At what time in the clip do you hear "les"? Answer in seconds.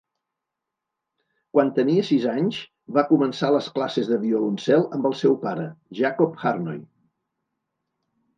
3.57-3.67